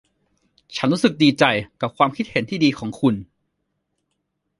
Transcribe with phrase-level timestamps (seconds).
[0.75, 1.43] ฉันรู้สึกดีใจ
[1.81, 3.15] กับความคิดเห็นที่ดีของคุณ